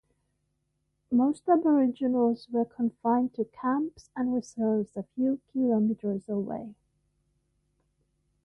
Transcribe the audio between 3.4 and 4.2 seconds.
camps